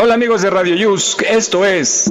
[0.00, 2.08] Hola amigos de Radio Yus, esto es...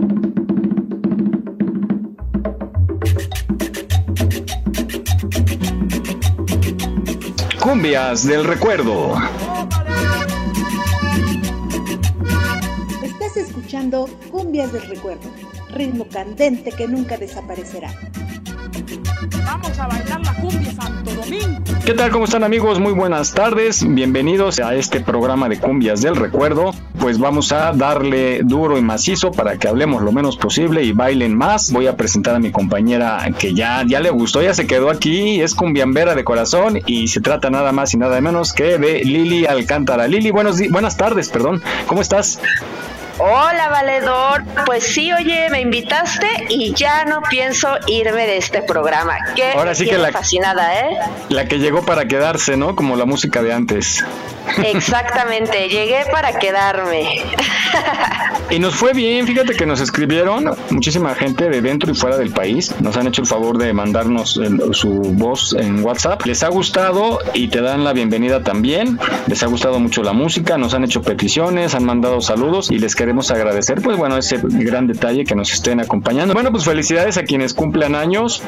[7.62, 9.16] Cumbias del Recuerdo.
[13.02, 15.32] Estás escuchando Cumbias del Recuerdo,
[15.70, 17.94] ritmo candente que nunca desaparecerá.
[19.46, 21.17] Vamos a bailar la cumbia Santo.
[21.86, 22.12] ¿Qué tal?
[22.12, 22.80] ¿Cómo están amigos?
[22.80, 23.86] Muy buenas tardes.
[23.86, 26.74] Bienvenidos a este programa de Cumbias del Recuerdo.
[27.00, 31.36] Pues vamos a darle duro y macizo para que hablemos lo menos posible y bailen
[31.36, 31.74] más.
[31.74, 35.42] Voy a presentar a mi compañera que ya, ya le gustó, ya se quedó aquí.
[35.42, 39.46] Es cumbiambera de corazón y se trata nada más y nada menos que de Lili
[39.46, 40.08] Alcántara.
[40.08, 41.62] Lili, buenos buenas tardes, perdón.
[41.88, 42.40] ¿Cómo estás?
[43.20, 44.44] Hola, valedor.
[44.68, 49.16] Pues sí, oye, me invitaste y ya no pienso irme de este programa.
[49.36, 50.98] Qué Ahora sí que la fascinada, ¿eh?
[51.30, 52.76] La que llegó para quedarse, ¿no?
[52.76, 54.06] Como la música de antes.
[54.64, 57.24] Exactamente, llegué para quedarme.
[58.50, 62.32] y nos fue bien, fíjate que nos escribieron muchísima gente de dentro y fuera del
[62.32, 62.74] país.
[62.82, 64.40] Nos han hecho el favor de mandarnos
[64.72, 66.24] su voz en WhatsApp.
[66.26, 69.00] Les ha gustado y te dan la bienvenida también.
[69.26, 72.96] Les ha gustado mucho la música, nos han hecho peticiones, han mandado saludos y les
[72.96, 76.34] queremos agradecer, pues bueno, ese gran detalle que nos estén acompañando.
[76.34, 78.42] Bueno, pues felicidades a quienes cumplan años.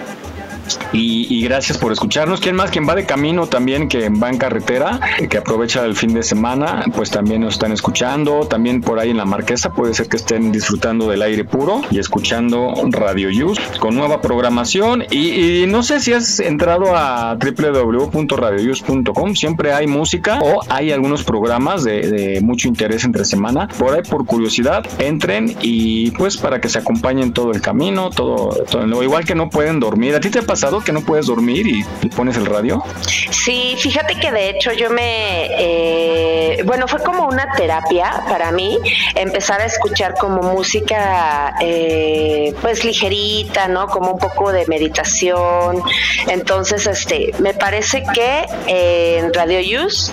[0.91, 2.41] Y, gracias por escucharnos.
[2.41, 2.71] ¿Quién más?
[2.71, 6.85] Quien va de camino también, que va en carretera, que aprovecha el fin de semana,
[6.95, 8.47] pues también nos están escuchando.
[8.47, 11.99] También por ahí en la Marquesa puede ser que estén disfrutando del aire puro y
[11.99, 15.03] escuchando Radio Use con nueva programación.
[15.11, 21.83] Y, no sé si has entrado a www.radiouse.com, siempre hay música o hay algunos programas
[21.83, 23.67] de, mucho interés entre semana.
[23.67, 28.49] Por ahí, por curiosidad, entren y pues para que se acompañen todo el camino, todo,
[28.69, 30.15] todo igual que no pueden dormir.
[30.15, 32.83] ¿A ti te pasa que no puedes dormir y, pones el radio?
[33.31, 38.77] Sí, fíjate que de hecho yo me, eh, bueno, fue como una terapia para mí
[39.15, 43.87] empezar a escuchar como música, eh, pues ligerita, ¿no?
[43.87, 45.81] Como un poco de meditación.
[46.27, 50.11] Entonces, este, me parece que en Radio Use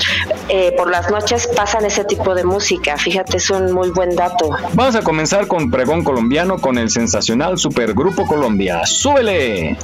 [0.76, 2.96] por las noches pasan ese tipo de música.
[2.96, 4.50] Fíjate, es un muy buen dato.
[4.74, 8.86] Vamos a comenzar con pregón colombiano con el sensacional Supergrupo Colombia.
[8.86, 9.76] ¡Súbele!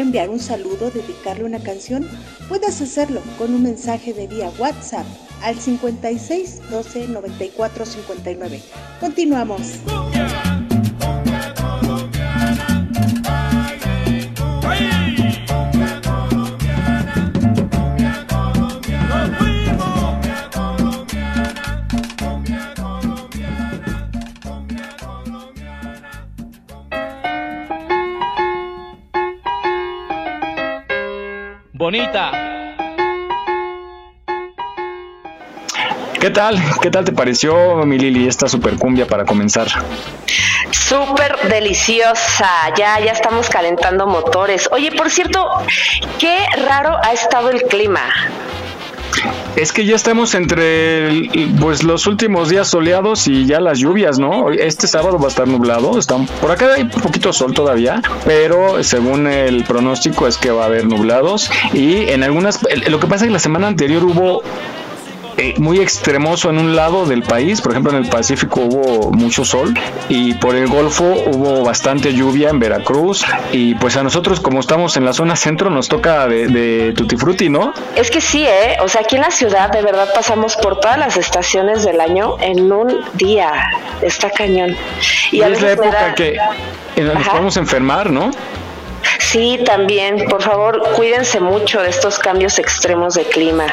[0.00, 2.08] Enviar un saludo, dedicarle una canción,
[2.48, 5.06] puedes hacerlo con un mensaje de vía WhatsApp
[5.42, 8.62] al 56 12 94 59.
[9.00, 9.62] Continuamos.
[31.88, 32.30] Bonita.
[36.20, 36.62] ¿Qué tal?
[36.82, 39.68] ¿Qué tal te pareció, mi Lili, esta super cumbia para comenzar?
[40.70, 44.68] Súper deliciosa, ya, ya estamos calentando motores.
[44.70, 45.48] Oye, por cierto,
[46.18, 48.02] qué raro ha estado el clima.
[49.56, 51.30] Es que ya estamos entre
[51.60, 54.50] pues los últimos días soleados y ya las lluvias, ¿no?
[54.50, 59.26] Este sábado va a estar nublado, está, por acá hay poquito sol todavía, pero según
[59.26, 63.28] el pronóstico es que va a haber nublados y en algunas, lo que pasa es
[63.28, 64.42] que la semana anterior hubo
[65.38, 69.44] eh, muy extremoso en un lado del país, por ejemplo en el Pacífico hubo mucho
[69.44, 69.72] sol
[70.08, 74.96] y por el Golfo hubo bastante lluvia en Veracruz y pues a nosotros como estamos
[74.96, 77.72] en la zona centro nos toca de, de tutti frutti, ¿no?
[77.96, 78.76] Es que sí, ¿eh?
[78.82, 82.36] O sea, aquí en la ciudad de verdad pasamos por todas las estaciones del año
[82.40, 83.52] en un día.
[84.02, 84.76] Está cañón.
[85.32, 86.36] Y, a es la veces época da- que
[87.02, 87.30] nos Ajá.
[87.30, 88.30] podemos enfermar, ¿no?
[89.18, 93.66] Sí, también, por favor, cuídense mucho de estos cambios extremos de clima.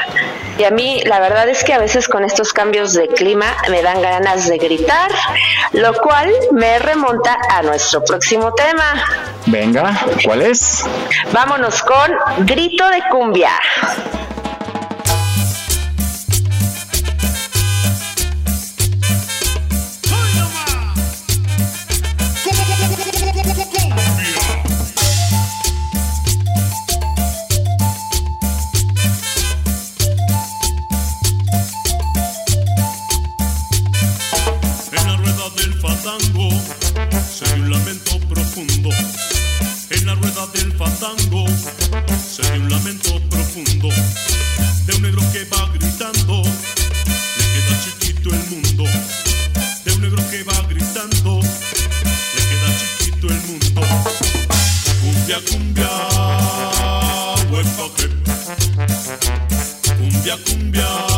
[0.58, 3.82] Y a mí, la verdad es que a veces con estos cambios de clima me
[3.82, 5.10] dan ganas de gritar,
[5.72, 9.02] lo cual me remonta a nuestro próximo tema.
[9.46, 10.84] Venga, ¿cuál es?
[11.32, 13.52] Vámonos con Grito de Cumbia.
[38.88, 43.88] En la rueda del fandango se oye un lamento profundo.
[44.86, 48.84] De un negro que va gritando, le queda chiquito el mundo.
[49.84, 53.82] De un negro que va gritando, le queda chiquito el mundo.
[55.00, 55.90] Cumbia, cumbia,
[57.50, 58.08] buen paje.
[59.98, 61.15] Cumbia, cumbia,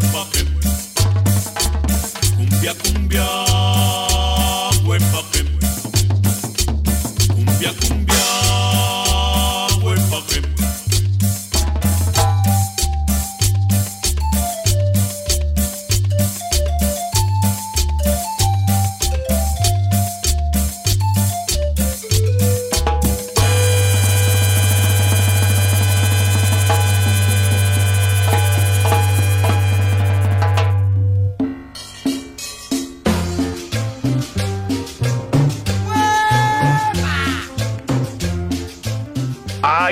[0.00, 0.27] whip up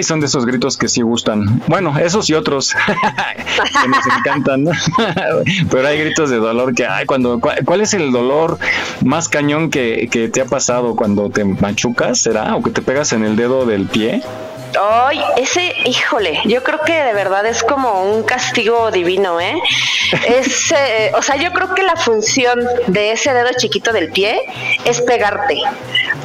[0.06, 1.62] son de esos gritos que sí gustan.
[1.66, 2.74] Bueno, esos y otros
[3.82, 4.70] que nos encantan, ¿no?
[5.70, 8.58] Pero hay gritos de dolor que, ay, cuando, ¿cuál es el dolor
[9.04, 12.56] más cañón que, que te ha pasado cuando te machucas, será?
[12.56, 14.22] ¿O que te pegas en el dedo del pie?
[14.78, 19.54] Ay, ese, híjole, yo creo que de verdad es como un castigo divino, ¿eh?
[20.28, 24.40] Es, eh, o sea, yo creo que la función de ese dedo chiquito del pie
[24.84, 25.58] es pegarte.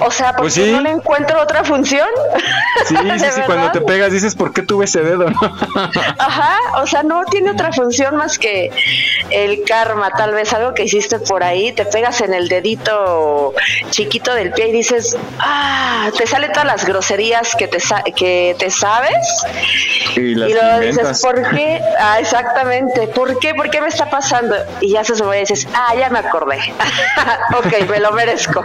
[0.04, 0.72] O sea, porque Pues sí.
[0.72, 2.08] no le encuentro otra función.
[2.88, 5.26] Sí, sí, ¿De sí, cuando te pegas dices, ¿por qué tuve ese dedo?
[6.18, 8.72] Ajá, o sea, no tiene otra función más que
[9.30, 13.54] el karma, tal vez algo que hiciste por ahí, te pegas en el dedito
[13.92, 18.56] chiquito del pie y dices, ah, te salen todas las groserías que te, sa- que
[18.58, 19.12] te sabes
[20.16, 21.08] Y las y luego inventas.
[21.10, 21.82] dices, ¿por qué?
[22.00, 23.54] Ah, exactamente, ¿por qué?
[23.54, 24.56] ¿Por qué me está pasando?
[24.80, 26.58] Y ya se sube y dices, ah, ya me acordé.
[27.58, 28.64] ok, me lo merezco.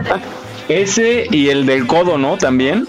[0.68, 2.36] Ese y el del codo, ¿no?
[2.38, 2.86] También.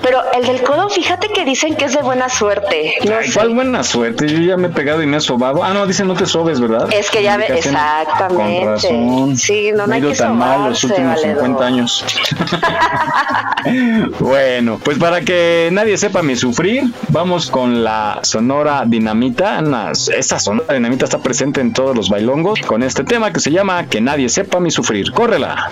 [0.00, 2.94] Pero el del codo, fíjate que dicen que es de buena suerte.
[3.04, 3.34] No Ay, sé.
[3.34, 4.28] ¿Cuál buena suerte?
[4.28, 5.62] Yo ya me he pegado y me he sobado.
[5.62, 6.88] Ah, no, dicen no te sobes, ¿verdad?
[6.92, 8.64] Es que ya ve, exactamente.
[8.64, 9.36] Con razón.
[9.36, 11.44] Sí, no, no me ha ido que tan mal los últimos valedor.
[11.44, 12.04] 50 años.
[14.18, 19.62] bueno, pues para que nadie sepa mi sufrir, vamos con la Sonora Dinamita.
[20.16, 23.86] Esta Sonora Dinamita está presente en todos los bailongos con este tema que se llama
[23.86, 25.12] Que nadie sepa mi sufrir.
[25.12, 25.70] ¡Córrela!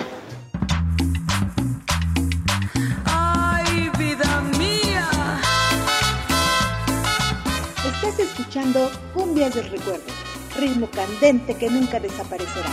[8.61, 10.11] Escuchando Cumbias del Recuerdo,
[10.59, 12.69] ritmo candente que nunca desaparecerá.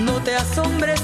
[0.00, 0.97] No te asombres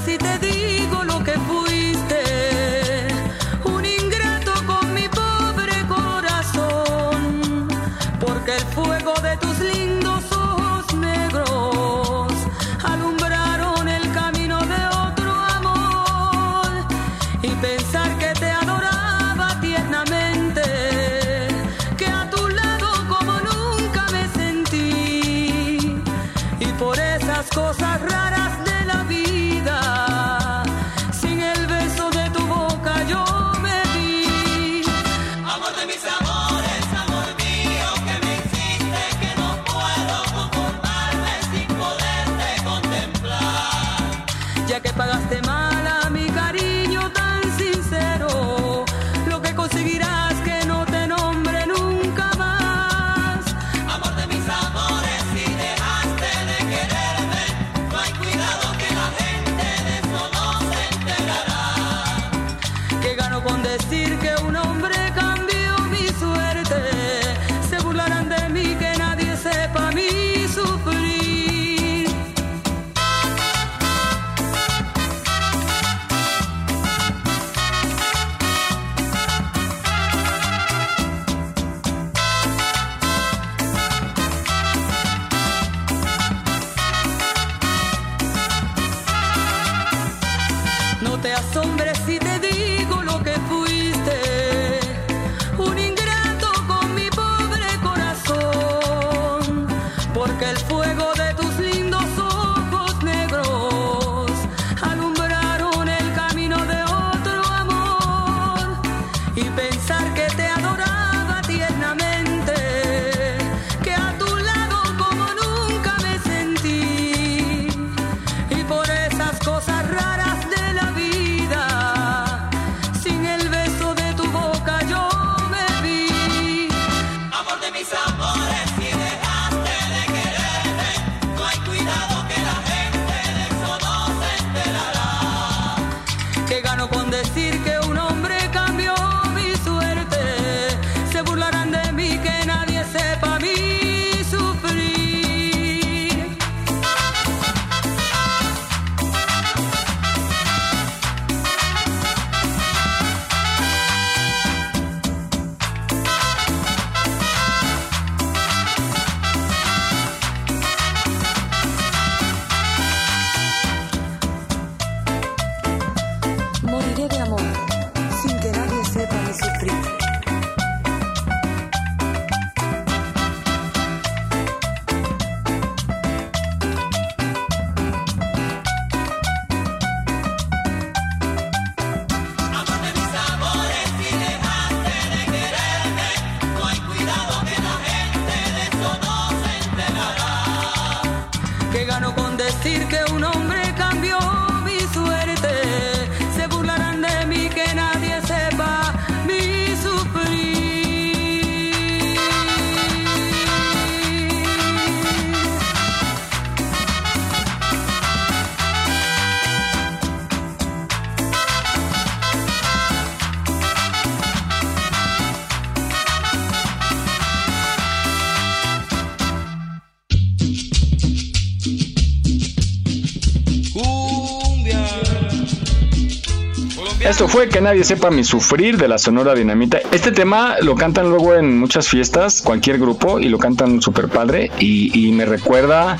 [227.15, 229.79] Esto fue Que nadie sepa mi sufrir de la Sonora Dinamita.
[229.93, 234.51] Este tema lo cantan luego en muchas fiestas, cualquier grupo, y lo cantan súper padre.
[234.59, 235.95] Y, y me recuerda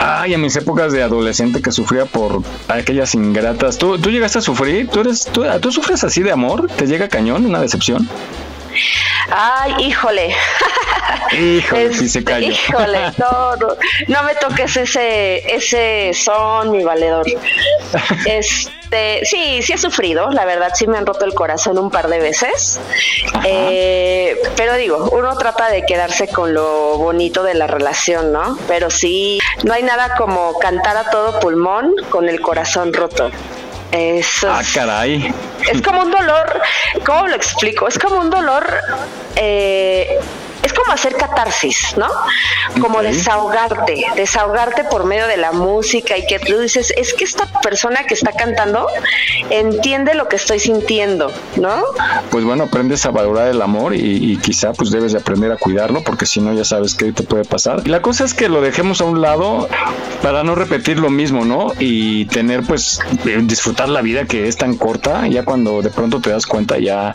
[0.00, 3.78] Ay, a mis épocas de adolescente que sufría por aquellas ingratas.
[3.78, 4.88] ¿Tú, tú llegaste a sufrir?
[4.88, 6.66] ¿Tú, eres, tú, ¿Tú sufres así de amor?
[6.66, 8.08] ¿Te llega cañón una decepción?
[9.30, 10.34] Ay, híjole.
[11.40, 12.50] Híjole, sí se Este, cayó.
[12.50, 13.68] Híjole, no, no,
[14.08, 17.24] no me toques ese, ese son, mi valedor.
[18.92, 22.08] Este, sí, sí he sufrido, la verdad sí me han roto el corazón un par
[22.08, 22.80] de veces.
[23.44, 28.58] Eh, pero digo, uno trata de quedarse con lo bonito de la relación, ¿no?
[28.66, 33.30] Pero sí, no hay nada como cantar a todo pulmón con el corazón roto.
[33.92, 35.32] Eso Ah, caray.
[35.72, 36.60] es como un dolor,
[37.04, 37.88] ¿cómo lo explico?
[37.88, 38.64] Es como un dolor,
[39.36, 39.69] eh,
[41.00, 42.08] hacer catarsis, ¿no?
[42.80, 47.46] Como desahogarte, desahogarte por medio de la música y que tú dices, es que esta
[47.62, 48.86] persona que está cantando
[49.48, 51.82] entiende lo que estoy sintiendo, ¿no?
[52.30, 55.56] Pues bueno, aprendes a valorar el amor y, y quizá pues debes de aprender a
[55.56, 57.88] cuidarlo porque si no ya sabes qué te puede pasar.
[57.88, 59.68] La cosa es que lo dejemos a un lado
[60.22, 61.72] para no repetir lo mismo, ¿no?
[61.78, 66.20] Y tener pues eh, disfrutar la vida que es tan corta, ya cuando de pronto
[66.20, 67.14] te das cuenta ya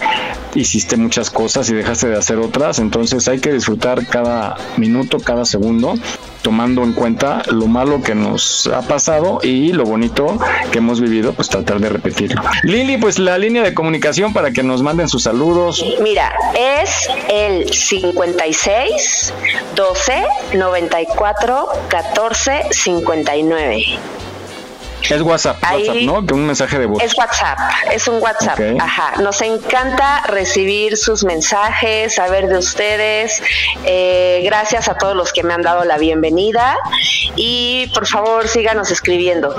[0.56, 5.46] hiciste muchas cosas y dejaste de hacer otras, entonces hay que disfrutar cada minuto, cada
[5.46, 5.96] segundo
[6.46, 10.38] tomando en cuenta lo malo que nos ha pasado y lo bonito
[10.72, 12.40] que hemos vivido, pues tratar de repetirlo.
[12.62, 15.84] Lili, pues la línea de comunicación para que nos manden sus saludos.
[16.04, 19.34] Mira, es el 56
[19.76, 23.86] 12 94 14 59.
[25.10, 26.36] Es WhatsApp, Ahí- WhatsApp, ¿no?
[26.36, 27.04] Un mensaje de voz.
[27.04, 27.60] Es WhatsApp,
[27.92, 28.60] es un WhatsApp.
[28.80, 29.22] Ajá.
[29.22, 33.42] Nos encanta recibir sus mensajes, saber de ustedes.
[33.86, 36.78] Eh, gracias a todos los que me han dado la bienvenida
[37.36, 39.54] y por favor síganos escribiendo.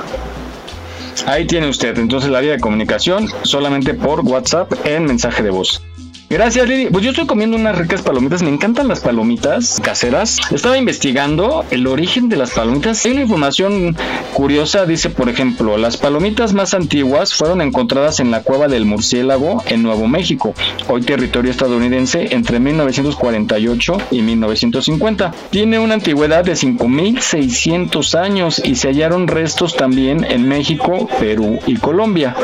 [1.27, 5.83] Ahí tiene usted, entonces la vía de comunicación solamente por WhatsApp en mensaje de voz.
[6.29, 6.89] Gracias, Lili.
[6.91, 8.43] Pues yo estoy comiendo unas ricas palomitas.
[8.43, 10.41] Me encantan las palomitas caseras.
[10.51, 13.05] Estaba investigando el origen de las palomitas.
[13.07, 13.97] Hay una información
[14.35, 14.87] curiosa.
[14.87, 19.85] Dice, por ejemplo, las palomitas más antiguas fueron encontradas en la cueva del murciélago en
[19.85, 20.53] Nuevo México,
[20.89, 25.33] hoy territorio estadounidense, entre 1948 y 1950.
[25.51, 31.77] Tiene una antigüedad de 5.600 años y se hallaron restos también en México, Perú y
[31.77, 32.35] Colombia.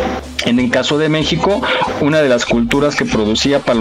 [0.45, 1.63] En el caso de México,
[2.01, 3.72] una de las culturas que producía palomitas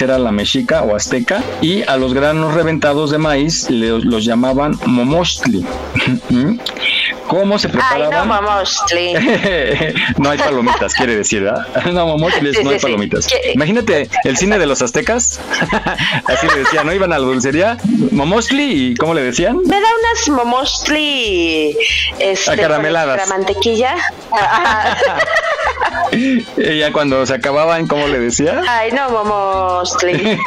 [0.00, 4.78] era la mexica o azteca y a los granos reventados de maíz le- los llamaban
[4.86, 5.64] momochtli.
[7.30, 7.78] ¿Cómo se Ay, no,
[8.10, 8.28] preparaban?
[8.28, 9.14] mamostli.
[10.18, 11.64] no hay palomitas, quiere decir, ¿verdad?
[11.92, 13.28] No, Sí, no sí, hay palomitas.
[13.54, 15.40] Imagínate el cine de los aztecas.
[16.26, 16.92] Así le decían, ¿no?
[16.92, 17.76] Iban a la dulcería.
[18.10, 19.58] Momochtli y ¿cómo le decían?
[19.58, 21.76] ¿Me da unas momostli
[22.18, 23.18] este, Acarameladas.
[23.20, 23.94] extra mantequilla?
[26.56, 28.62] Ya cuando se acababan, ¿cómo le decía?
[28.68, 30.38] Ay, no, momostli.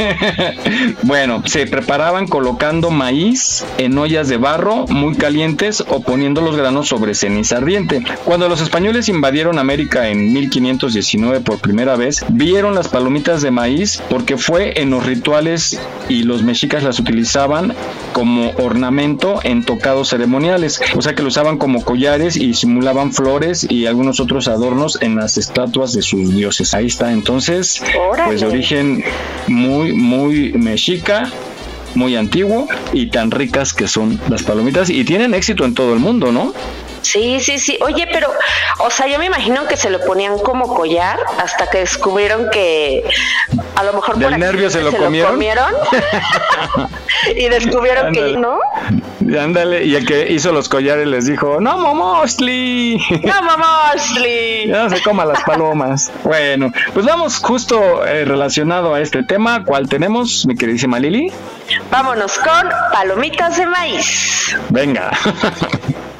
[1.03, 7.13] bueno, se preparaban colocando maíz en ollas de barro muy calientes o poniendo los sobre
[7.13, 8.03] ceniza ardiente.
[8.25, 14.01] Cuando los españoles invadieron América en 1519 por primera vez, vieron las palomitas de maíz
[14.09, 17.75] porque fue en los rituales y los mexicas las utilizaban
[18.13, 23.65] como ornamento en tocados ceremoniales, o sea que lo usaban como collares y simulaban flores
[23.69, 26.73] y algunos otros adornos en las estatuas de sus dioses.
[26.73, 27.83] Ahí está, entonces,
[28.25, 29.03] pues de origen
[29.47, 31.31] muy, muy mexica,
[31.95, 35.99] muy antiguo y tan ricas que son las palomitas y tienen éxito en todo el
[35.99, 36.53] mundo, ¿no?
[37.03, 37.77] Sí, sí, sí.
[37.81, 38.31] Oye, pero,
[38.79, 43.03] o sea, yo me imagino que se lo ponían como collar hasta que descubrieron que
[43.75, 45.73] a lo mejor Del por nervio se lo accidente comieron.
[47.35, 48.59] y descubrieron que no.
[49.39, 53.01] Ándale, y el que hizo los collares les dijo, no, momostli.
[53.23, 54.67] No, mamostli.
[54.73, 56.11] Ya no se coma las palomas.
[56.23, 59.63] Bueno, pues vamos justo eh, relacionado a este tema.
[59.65, 61.31] ¿Cuál tenemos, mi queridísima Lili?
[61.91, 64.55] Vámonos con palomitas de maíz.
[64.69, 65.11] Venga.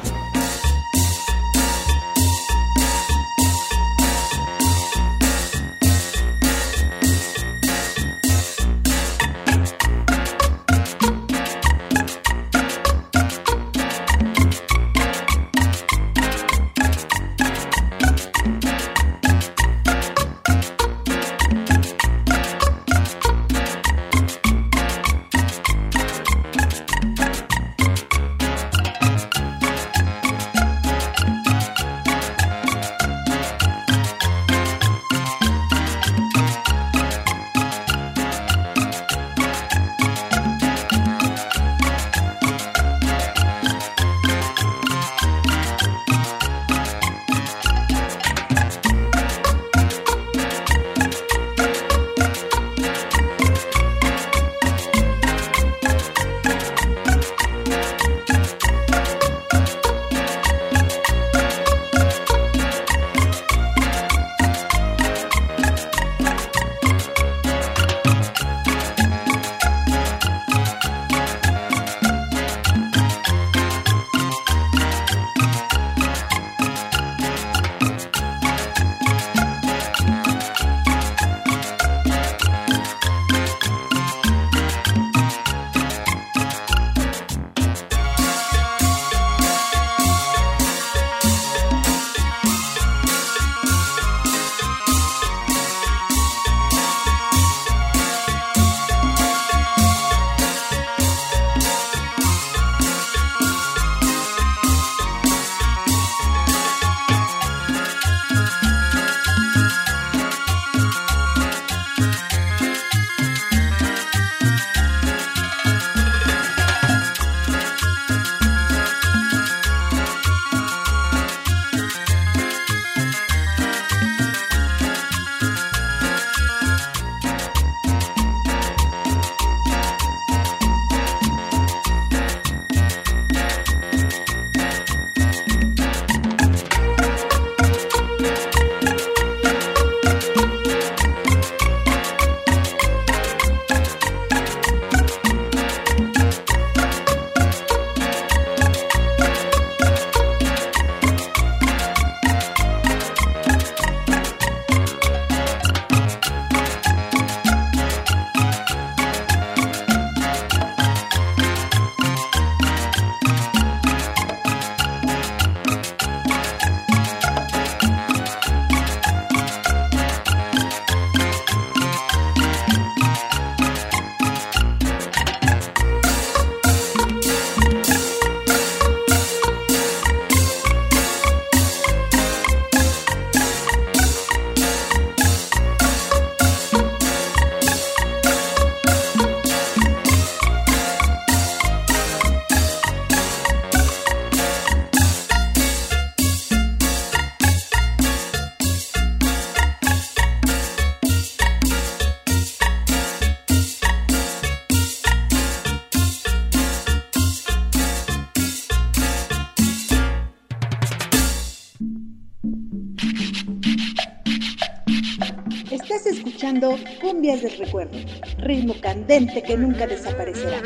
[216.54, 217.98] escuchando Cumbias del Recuerdo,
[218.38, 220.58] ritmo candente que nunca desaparecerá.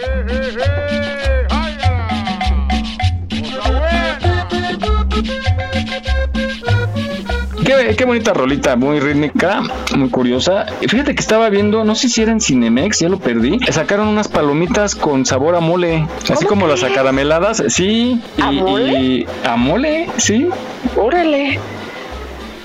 [7.65, 9.61] Qué, qué bonita rolita, muy rítmica,
[9.95, 10.67] muy curiosa.
[10.81, 13.59] Y Fíjate que estaba viendo, no sé si era en Cinemex, ya lo perdí.
[13.71, 18.23] Sacaron unas palomitas con sabor a mole, así ¿Cómo como las acarameladas, sí.
[18.39, 18.93] Y, ¿A mole?
[19.01, 20.49] y- a mole, sí.
[20.97, 21.59] Órale.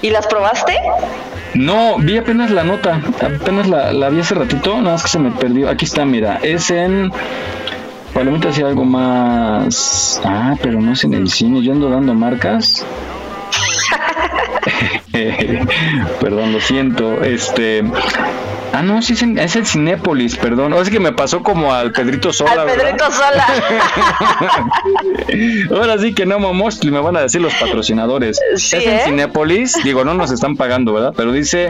[0.01, 0.73] ¿Y las probaste?
[1.53, 5.19] No, vi apenas la nota, apenas la, la vi hace ratito, nada más que se
[5.19, 5.69] me perdió.
[5.69, 7.11] Aquí está, mira, es en
[8.13, 10.21] palomitas y algo más.
[10.23, 12.85] Ah, pero no es en el cine, yo ando dando marcas.
[16.19, 17.23] perdón, lo siento.
[17.23, 17.83] Este.
[18.75, 20.73] Ah, no, sí es, el Cinépolis, perdón.
[20.73, 22.51] O es que me pasó como al Pedrito Sola.
[22.53, 22.83] Al ¿verdad?
[22.83, 23.47] Pedrito Sola.
[25.71, 28.39] Ahora sí que no, Momostli, me van a decir los patrocinadores.
[28.55, 29.01] Sí, es en ¿eh?
[29.05, 31.13] Cinépolis, digo, no nos están pagando, ¿verdad?
[31.15, 31.69] Pero dice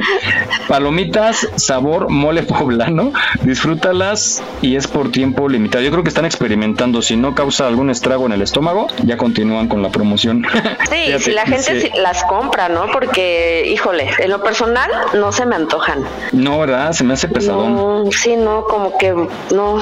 [0.70, 3.12] palomitas, sabor mole poblano,
[3.42, 5.84] disfrútalas y es por tiempo limitado.
[5.84, 9.68] Yo creo que están experimentando, si no causa algún estrago en el estómago, ya continúan
[9.68, 10.46] con la promoción.
[10.90, 12.88] Sí, Fíjate, si la gente dice- las compra, ¿no?
[12.92, 16.04] Porque, híjole, en lo personal no se me antojan.
[16.32, 16.93] No, ¿verdad?
[16.94, 17.76] Se me hace pesadón.
[17.76, 19.30] No, sí, no, como que, no,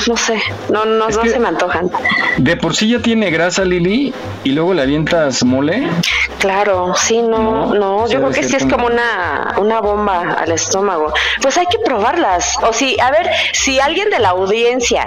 [0.08, 1.90] no sé, no, no, no se me antojan.
[2.38, 5.88] De por sí ya tiene grasa, Lili, y luego le avientas mole.
[6.40, 10.52] Claro, sí, no, No, yo creo debe que sí es como- una, una bomba al
[10.52, 11.14] estómago.
[11.42, 12.56] Pues hay que probarlas.
[12.64, 15.06] O si, a ver, si alguien de la audiencia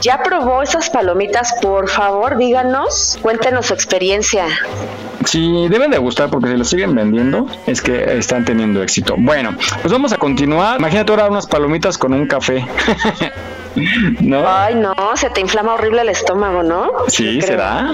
[0.00, 4.46] ya probó esas palomitas, por favor, díganos, cuéntenos su experiencia.
[5.26, 9.14] Sí, deben de gustar porque si lo siguen vendiendo es que están teniendo éxito.
[9.18, 10.78] Bueno, pues vamos a continuar.
[10.78, 12.66] Imagínate ahora unas palomitas con un café.
[14.20, 14.42] ¿No?
[14.46, 16.90] Ay, no, se te inflama horrible el estómago, ¿no?
[17.08, 17.48] Sí, creo.
[17.48, 17.92] será.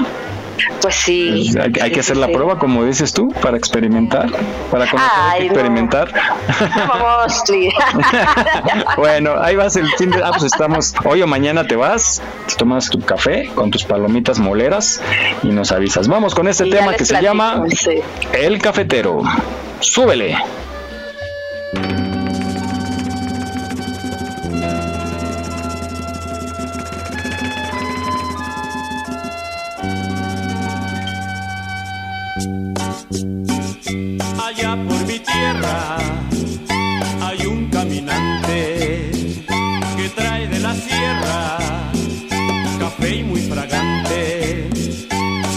[0.80, 1.50] Pues sí.
[1.52, 2.32] Pues hay, hay Sí, que hacer sí, la sí.
[2.32, 4.26] prueba, como dices tú, para experimentar.
[4.70, 5.44] Para conocer Ay, no.
[5.46, 6.08] experimentar.
[8.96, 10.22] Bueno, ahí vas el fin de.
[10.24, 10.94] Ah, pues estamos.
[11.04, 15.00] Hoy o mañana te vas, te tomas tu café con tus palomitas moleras
[15.42, 16.08] y nos avisas.
[16.08, 17.62] Vamos con este Y tema que se llama.
[18.32, 19.22] El Cafetero.
[19.80, 20.36] Súbele.
[34.58, 35.98] Allá por mi tierra
[37.20, 39.10] hay un caminante
[39.98, 41.58] que trae de la sierra
[42.78, 44.70] café y muy fragante.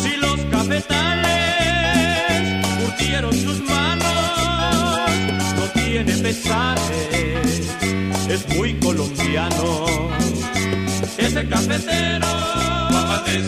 [0.02, 1.24] Si los cafetales
[2.82, 5.10] curtieron sus manos,
[5.56, 7.78] no tiene pesares,
[8.28, 9.86] es muy colombiano.
[11.18, 12.28] Ese cafetero,
[12.92, 13.46] guapates,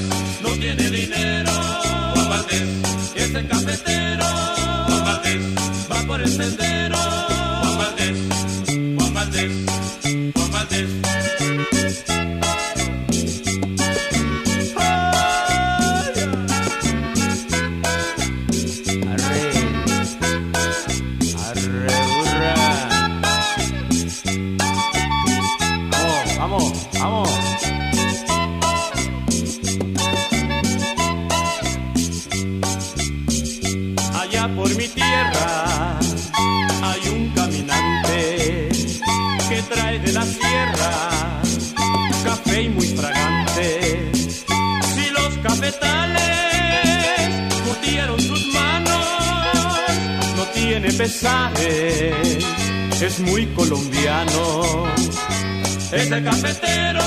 [53.52, 54.86] es colombiano.
[55.92, 57.01] Ese cafetero,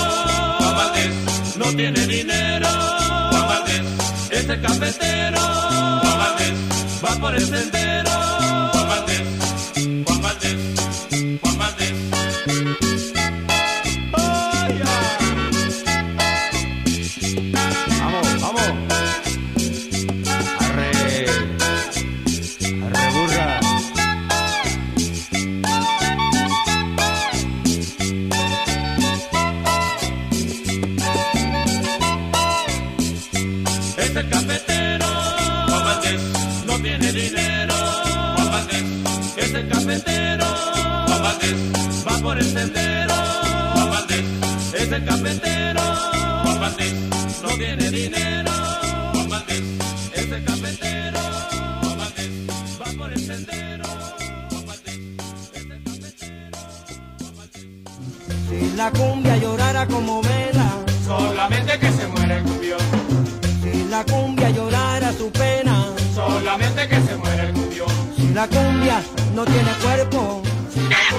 [64.06, 67.88] la cumbia llorara su pena, solamente que se muere el cumbión.
[68.16, 69.02] si la cumbia
[69.34, 70.42] no tiene cuerpo,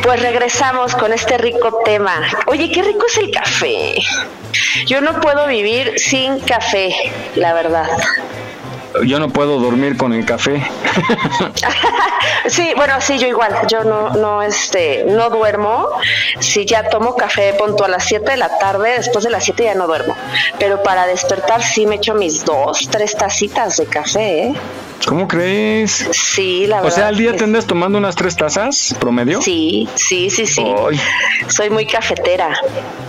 [0.04, 2.21] Pues regresamos con este rico tema.
[2.45, 3.95] Oye, qué rico es el café.
[4.86, 6.93] Yo no puedo vivir sin café,
[7.36, 7.88] la verdad.
[9.03, 10.65] Yo no puedo dormir con el café.
[12.47, 13.53] sí, bueno, sí, yo igual.
[13.67, 15.88] Yo no, no, este, no duermo.
[16.39, 19.63] Si ya tomo café, punto a las 7 de la tarde, después de las 7
[19.63, 20.15] ya no duermo.
[20.60, 24.53] Pero para despertar sí me echo mis dos, tres tacitas de café, ¿eh?
[25.08, 26.08] ¿Cómo crees?
[26.12, 26.91] Sí, la verdad.
[26.91, 29.41] O sea, al día te andas tomando unas tres tazas promedio.
[29.41, 30.63] Sí, sí, sí, sí.
[30.63, 30.99] Ay.
[31.47, 32.58] Soy muy cafetera.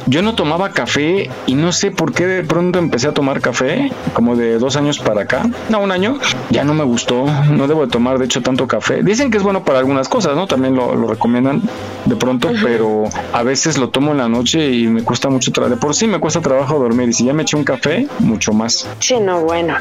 [0.06, 3.90] Yo no tomaba café y no sé por qué de pronto empecé a tomar café,
[4.12, 6.18] como de dos años para acá, no, un año,
[6.50, 9.02] ya no me gustó, no debo de tomar de hecho tanto café.
[9.02, 10.46] Dicen que es bueno para algunas cosas, ¿no?
[10.46, 11.62] También lo, lo recomiendan
[12.04, 15.74] de pronto, pero a veces lo tomo en la noche y me cuesta mucho trabajo.
[15.74, 18.52] De por sí me cuesta trabajo dormir y si ya me eché un café, mucho
[18.52, 18.86] más.
[19.00, 19.76] Sí, no, bueno.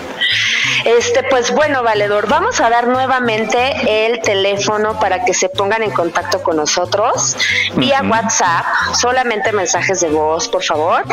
[0.84, 5.92] Este, pues bueno, valedor, vamos a dar nuevamente el teléfono para que se pongan en
[5.92, 7.36] contacto con nosotros
[7.76, 11.04] vía WhatsApp, solamente mensajes de voz, por favor.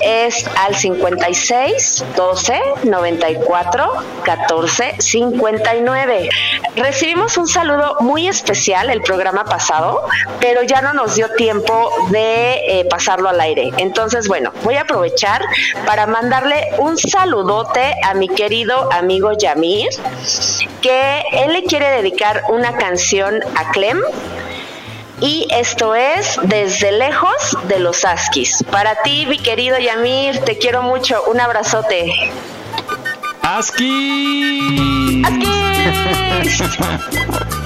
[0.00, 3.92] Es al 56 12 94
[4.24, 6.28] 14 59.
[6.76, 10.02] Recibimos un saludo muy especial el programa pasado,
[10.40, 13.70] pero ya no nos dio tiempo de eh, pasarlo al aire.
[13.78, 15.42] Entonces, bueno, voy a aprovechar
[15.86, 19.88] para mandarle un saludote a mi querido amigo Yamir,
[20.80, 24.00] que él le quiere dedicar una canción a Clem.
[25.20, 28.64] Y esto es Desde lejos de los Askis.
[28.70, 31.24] Para ti, mi querido Yamir, te quiero mucho.
[31.26, 32.30] Un abrazote.
[33.56, 35.22] ¡Aski!
[35.24, 36.62] ¡Askis!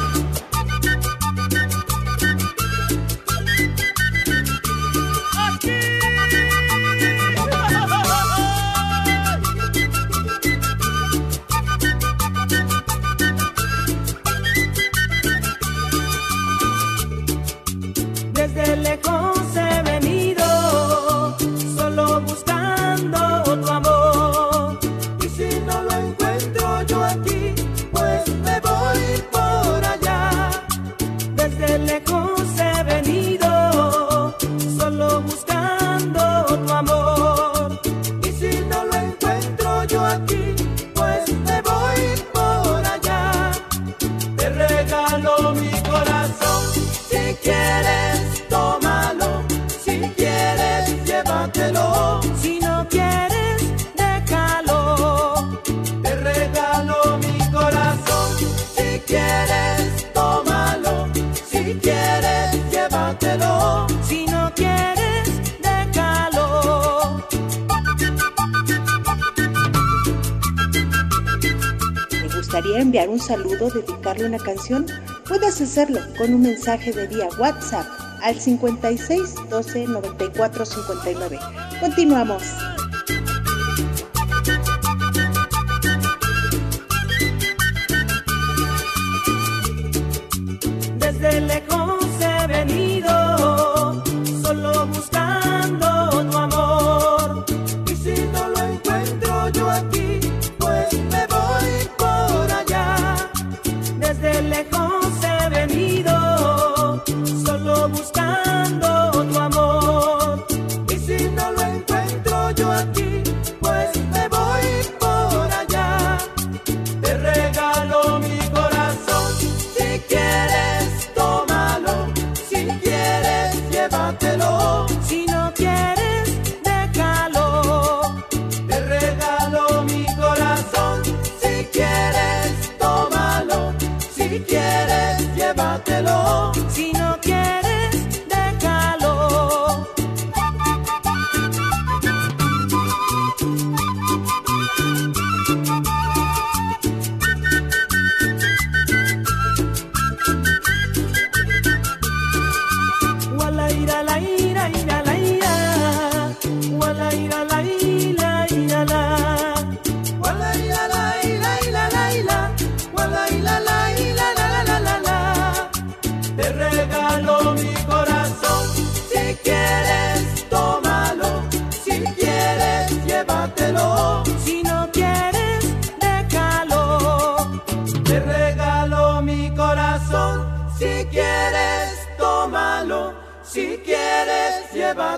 [73.32, 74.84] saludo, dedicarle una canción?
[75.26, 77.86] Puedes hacerlo con un mensaje de vía WhatsApp
[78.20, 81.38] al 56 12 94 59.
[81.80, 82.42] Continuamos.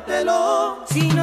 [0.07, 1.14] Llévatelo, si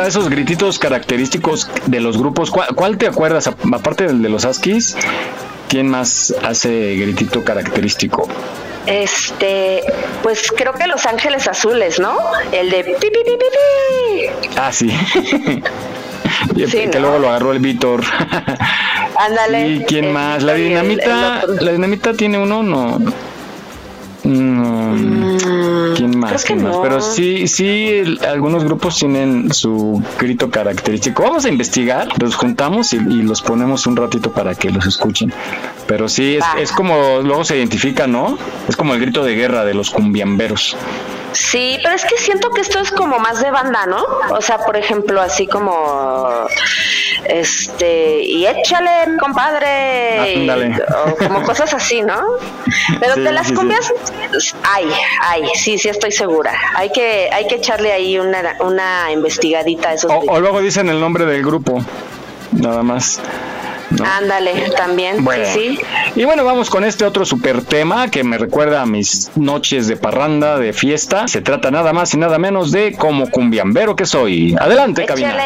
[0.00, 3.46] pregunta, esos grititos característicos de los grupos, ¿cuál, cuál te acuerdas?
[3.46, 4.96] Aparte del de los Askis,
[5.68, 8.28] ¿quién más hace gritito característico?
[8.86, 9.82] Este,
[10.22, 12.16] pues creo que Los Ángeles Azules, ¿no?
[12.50, 14.50] El de pi, pi, pi, pi.
[14.56, 14.90] Ah, sí.
[16.56, 17.00] Y Sí, que ¿no?
[17.00, 18.02] luego lo agarró el Víctor.
[19.16, 19.68] Ándale.
[19.74, 20.42] ¿Y quién más?
[20.42, 22.98] La el- dinamita, el la dinamita tiene uno, no.
[24.30, 25.94] No.
[25.96, 26.42] ¿Quién más?
[26.42, 26.72] Mm, ¿Quién más?
[26.76, 26.82] no.
[26.82, 31.22] Pero sí, sí, el- algunos grupos tienen su grito característico.
[31.22, 35.32] Vamos a investigar, los juntamos y, y los ponemos un ratito para que los escuchen.
[35.86, 38.38] Pero sí, es, es como luego se identifica, ¿no?
[38.68, 40.76] Es como el grito de guerra de los cumbiamberos.
[41.32, 44.04] Sí, pero es que siento que esto es como más de banda, ¿no?
[44.30, 46.46] O sea, por ejemplo, así como
[47.26, 50.76] este y échale, compadre, y- Ándale.
[51.06, 52.20] o como cosas así, ¿no?
[53.00, 53.54] Pero Sí, de las sí, sí.
[53.56, 53.92] cumbias,
[54.62, 54.90] ay,
[55.22, 56.52] ay, sí, sí estoy segura.
[56.74, 60.10] Hay que, hay que echarle ahí una, una investigadita a esos.
[60.10, 61.82] O, o luego dicen el nombre del grupo,
[62.52, 63.20] nada más.
[63.90, 64.04] ¿No?
[64.04, 65.78] Ándale, también, Bueno, sí,
[66.14, 69.96] y bueno, vamos con este otro super tema que me recuerda a mis noches de
[69.96, 71.28] parranda, de fiesta.
[71.28, 74.56] Se trata nada más y nada menos de como cumbiambero que soy.
[74.58, 75.36] Adelante, cabina.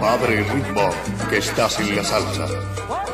[0.00, 0.90] Padre ritmo
[1.28, 2.46] que estás en la salsa,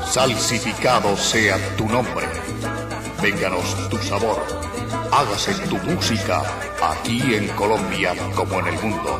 [0.06, 2.45] salsificado sea tu nombre.
[3.22, 4.44] Vénganos tu sabor,
[5.10, 6.42] hágase tu música
[6.82, 9.18] aquí en Colombia como en el mundo.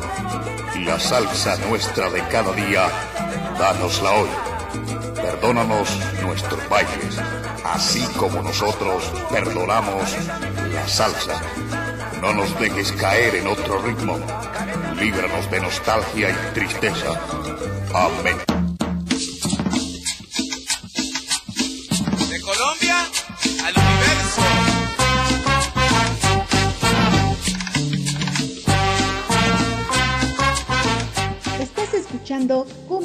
[0.85, 2.87] La salsa nuestra de cada día,
[3.57, 4.29] dánosla hoy.
[5.15, 5.89] Perdónanos
[6.21, 7.17] nuestros bailes,
[7.63, 10.15] así como nosotros perdonamos
[10.71, 11.41] la salsa.
[12.21, 14.17] No nos dejes caer en otro ritmo.
[14.95, 17.19] Líbranos de nostalgia y tristeza.
[17.93, 18.56] Amén.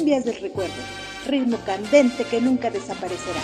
[0.03, 0.73] Cumbias del Recuerdo,
[1.25, 3.39] ritmo candente que nunca desaparecerá.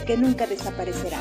[0.00, 1.18] Que nunca desaparecerá.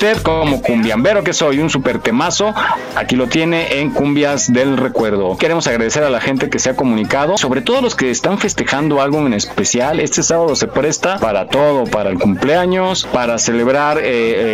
[0.00, 2.54] Usted como cumbiambero que soy, un super temazo.
[2.96, 5.36] Aquí lo tiene en Cumbias del Recuerdo.
[5.36, 9.02] Queremos agradecer a la gente que se ha comunicado, sobre todo los que están festejando
[9.02, 10.00] algo en especial.
[10.00, 14.02] Este sábado se presta para todo, para el cumpleaños, para celebrar, eh,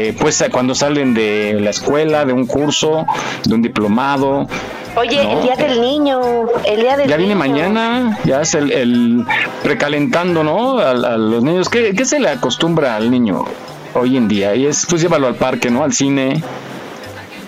[0.08, 3.06] eh, pues cuando salen de la escuela, de un curso,
[3.44, 4.48] de un diplomado.
[4.96, 6.20] Oye, No, el día del niño,
[6.64, 7.48] el día del Ya viene niño.
[7.48, 9.24] mañana, ya es el, el
[9.62, 10.80] precalentando, ¿no?
[10.80, 11.68] A, a los niños.
[11.68, 13.44] ¿Qué, qué se le acostumbra al niño
[13.96, 14.54] hoy en día?
[14.54, 15.82] Y es, pues llévalo al parque, ¿no?
[15.82, 16.42] Al cine,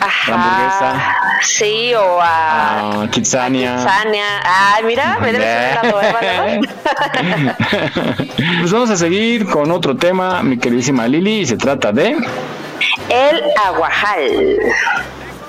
[0.00, 0.34] Ajá.
[0.34, 1.16] hamburguesa.
[1.42, 3.02] Sí, o a...
[3.02, 3.78] a Kitsania.
[3.78, 4.40] Sania.
[4.44, 6.60] Ay, mira, me debes una nueva, ¿no?
[8.60, 12.16] pues vamos a seguir con otro tema, mi queridísima Lili, y se trata de...
[13.08, 14.58] El aguajal.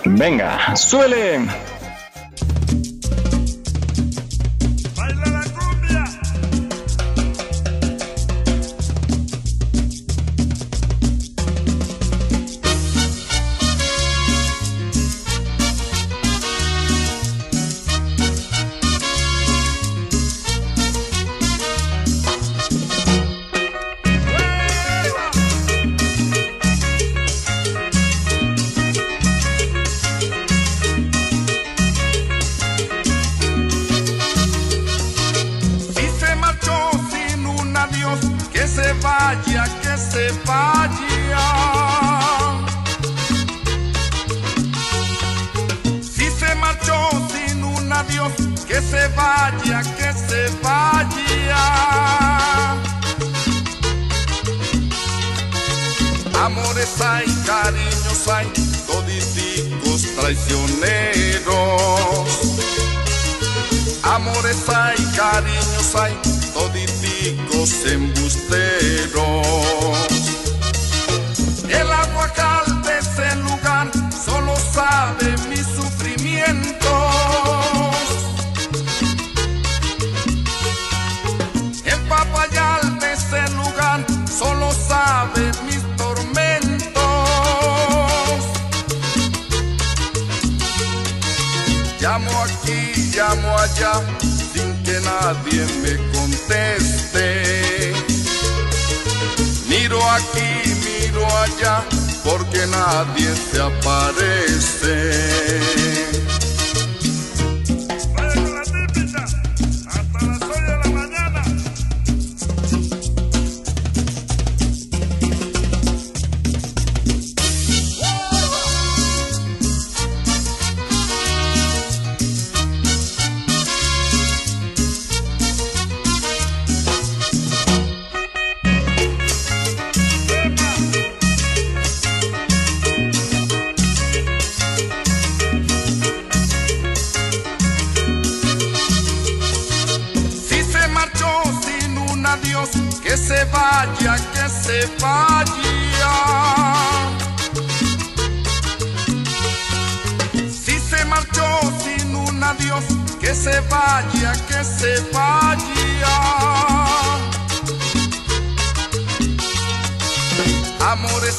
[0.06, 1.42] Venga, súbele.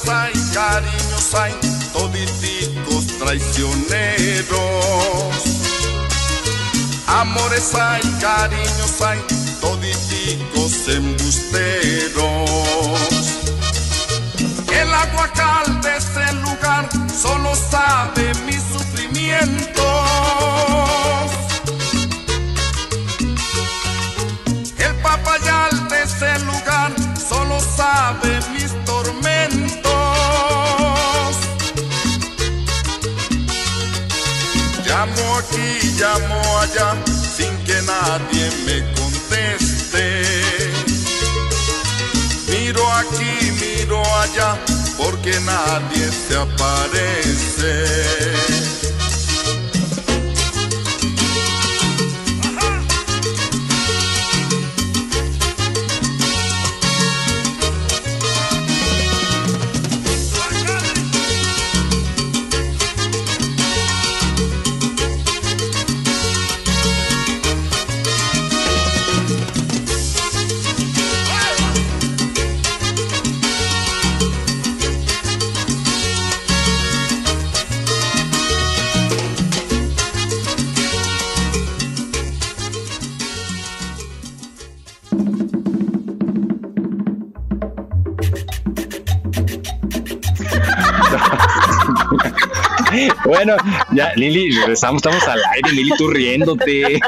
[0.09, 1.53] Hay, cariños hay,
[1.93, 4.49] toditicos traicioneros.
[7.07, 9.19] Amores hay, cariños hay,
[9.61, 12.51] toditicos embusteros.
[14.73, 16.89] El aguacal de ese lugar
[17.21, 19.90] solo sabe mis sufrimientos.
[36.01, 40.23] Llamo allá, sin que nadie me conteste.
[42.49, 44.59] Miro aquí, miro allá,
[44.97, 47.81] porque nadie se aparece.
[93.45, 93.57] Bueno,
[93.93, 97.01] ya, Lili, regresamos, estamos al aire, Lili, tú riéndote.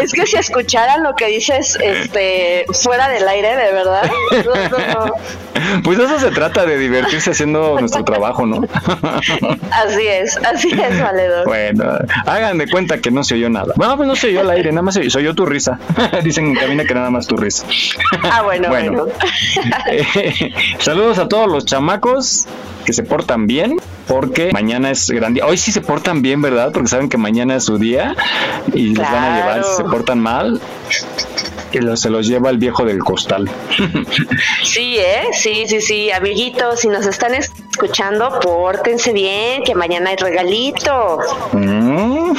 [0.00, 4.10] Es que si escucharan lo que dices este fuera del aire, de verdad.
[4.44, 5.14] no, no, no.
[5.82, 8.62] Pues eso se trata de divertirse haciendo nuestro trabajo, ¿no?
[9.70, 11.46] Así es, así es, valedor.
[11.46, 11.84] Bueno,
[12.26, 13.72] hagan de cuenta que no se oyó nada.
[13.76, 15.78] Bueno, pues no se oyó al aire, nada más se, se oyó tu risa.
[16.24, 17.66] Dicen en cabina que nada más tu risa.
[18.30, 19.06] Ah, bueno, bueno.
[19.88, 22.46] Eh, saludos a todos los chamacos
[22.84, 23.76] que se portan bien,
[24.06, 25.42] porque mañana es grande.
[25.42, 26.70] Hoy sí se portan bien, ¿verdad?
[26.72, 28.14] Porque saben que mañana es su día
[28.72, 30.60] y les van a llevar, si se portan mal,
[31.72, 33.50] lo- se los lleva el viejo del costal.
[34.62, 35.28] Sí, ¿eh?
[35.32, 36.10] Sí, sí, sí.
[36.10, 41.18] Amiguitos, si nos están escuchando, pórtense bien, que mañana hay regalito.
[41.52, 42.32] Mm,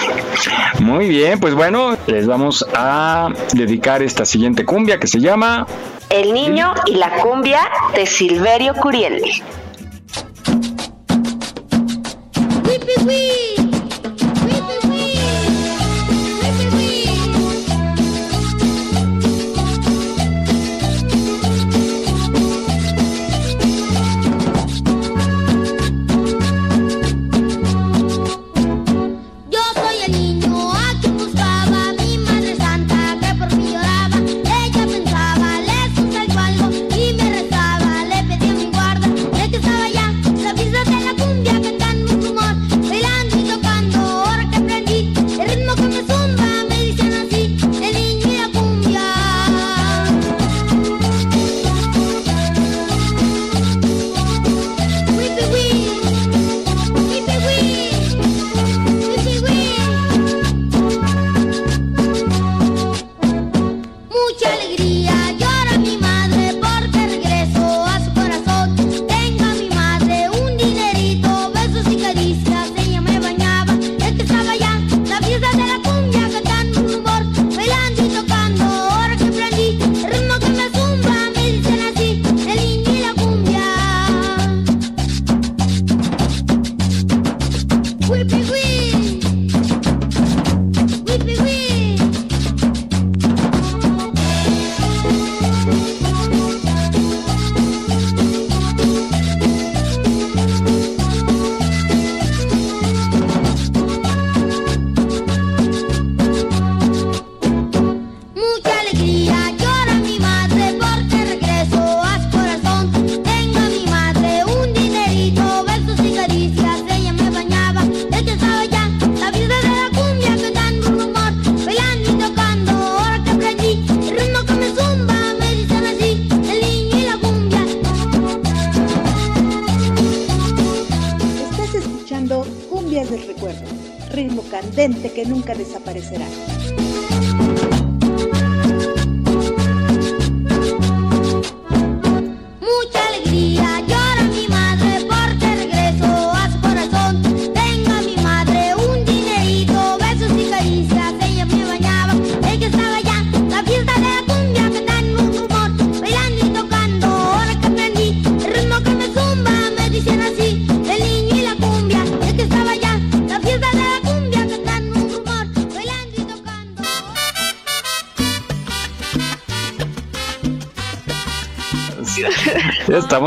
[0.80, 5.66] Muy bien, pues bueno, les vamos a dedicar esta siguiente cumbia que se llama
[6.10, 7.62] El niño y la cumbia
[7.96, 9.22] de Silverio Curiel.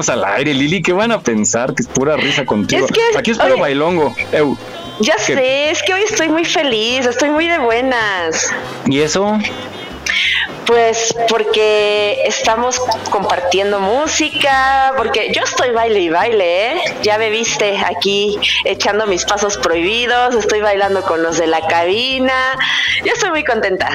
[0.00, 1.74] Estamos al aire, Lili, ¿qué van a pensar?
[1.74, 2.86] Que es pura risa contigo.
[2.86, 3.60] Es que- Aquí es puro oye.
[3.60, 4.14] bailongo.
[4.32, 4.56] Eu.
[5.00, 8.50] Ya sé, es que hoy estoy muy feliz, estoy muy de buenas.
[8.86, 9.38] ¿Y eso?
[10.66, 12.78] Pues porque estamos
[13.10, 16.80] compartiendo música, porque yo estoy baile y baile, ¿eh?
[17.02, 22.54] Ya me viste aquí echando mis pasos prohibidos, estoy bailando con los de la cabina,
[23.04, 23.88] yo estoy muy contenta.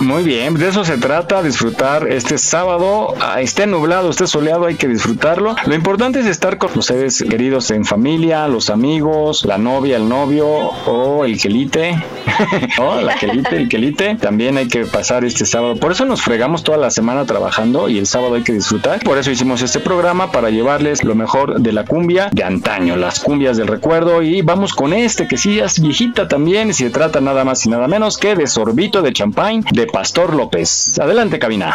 [0.00, 4.74] Muy bien, de eso se trata, disfrutar este sábado, ah, esté nublado, esté soleado, hay
[4.74, 5.56] que disfrutarlo.
[5.64, 10.06] Lo importante es estar con los seres queridos en familia, los amigos, la novia, el
[10.06, 11.96] novio o el quelite,
[12.78, 14.16] o la quelite, el quelite.
[14.16, 15.76] También hay que pasar este sábado.
[15.76, 19.00] Por eso nos fregamos toda la semana trabajando y el sábado hay que disfrutar.
[19.00, 23.20] Por eso hicimos este programa para llevarles lo mejor de la cumbia de antaño, las
[23.20, 24.20] cumbias del recuerdo.
[24.20, 27.88] Y vamos con este que sí es viejita también, se trata nada más y nada
[27.88, 30.98] menos que de sorbito de champagne de Pastor López.
[30.98, 31.74] Adelante, cabina.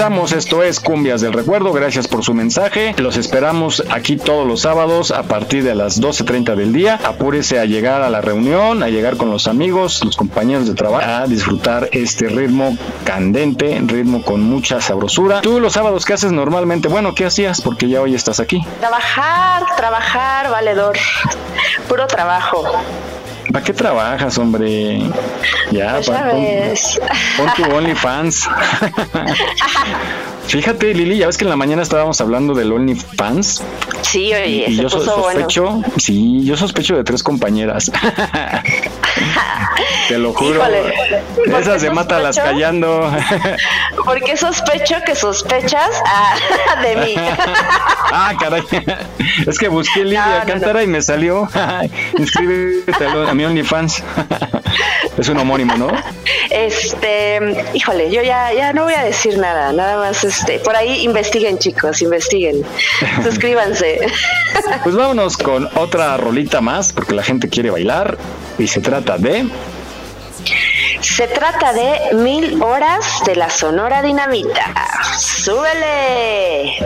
[0.00, 2.94] Regresamos, esto es Cumbias del Recuerdo, gracias por su mensaje.
[2.96, 6.98] Los esperamos aquí todos los sábados a partir de las 12.30 del día.
[7.04, 11.04] Apúrese a llegar a la reunión, a llegar con los amigos, los compañeros de trabajo,
[11.06, 15.42] a disfrutar este ritmo candente, ritmo con mucha sabrosura.
[15.42, 16.88] Tú los sábados, ¿qué haces normalmente?
[16.88, 17.60] Bueno, ¿qué hacías?
[17.60, 18.64] Porque ya hoy estás aquí.
[18.78, 20.96] Trabajar, trabajar, valedor.
[21.90, 22.64] Puro trabajo.
[23.52, 25.00] ¿Para qué trabajas, hombre?
[25.72, 26.30] Ya, Pues pa- ya
[27.36, 28.48] pon, pon tu OnlyFans.
[30.46, 33.62] Fíjate, Lili, ya ves que en la mañana estábamos hablando del OnlyFans.
[34.02, 35.40] Sí, oye, y se yo so- puso bueno.
[35.40, 37.90] sospecho, sí, yo sospecho de tres compañeras.
[40.08, 40.56] Te lo juro.
[40.56, 40.94] Híjole,
[41.36, 42.54] ¿por Esas qué de mátalas sospecho?
[42.54, 43.12] callando.
[44.04, 46.34] Porque sospecho que sospechas ah,
[46.82, 47.14] de mí.
[48.12, 48.62] ah, caray.
[49.46, 51.48] Es que busqué Lidia No, no, Cántara y me salió.
[52.18, 54.02] Inscríbete a mi OnlyFans.
[55.18, 55.90] Es un homónimo, ¿no?
[56.50, 61.04] Este, híjole, yo ya, ya no voy a decir nada, nada más, este, por ahí
[61.04, 62.64] investiguen chicos, investiguen,
[63.22, 64.00] suscríbanse.
[64.82, 68.18] Pues vámonos con otra rolita más, porque la gente quiere bailar.
[68.58, 69.48] Y se trata de.
[71.00, 74.72] Se trata de mil horas de la Sonora Dinamita.
[75.18, 76.76] ¡Súbele!